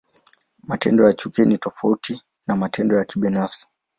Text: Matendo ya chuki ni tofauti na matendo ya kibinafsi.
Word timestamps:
Matendo 0.63 1.03
ya 1.05 1.13
chuki 1.13 1.45
ni 1.45 1.57
tofauti 1.57 2.21
na 2.47 2.55
matendo 2.55 2.95
ya 2.97 3.05
kibinafsi. 3.05 3.67